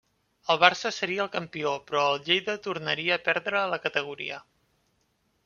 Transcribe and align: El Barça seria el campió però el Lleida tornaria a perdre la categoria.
El 0.51 0.59
Barça 0.61 0.91
seria 0.95 1.21
el 1.25 1.29
campió 1.35 1.73
però 1.91 2.07
el 2.13 2.25
Lleida 2.31 2.57
tornaria 2.69 3.19
a 3.19 3.23
perdre 3.29 3.63
la 3.75 3.81
categoria. 3.87 4.43